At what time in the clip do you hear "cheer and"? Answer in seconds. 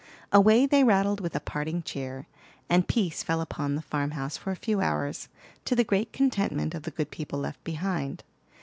1.83-2.87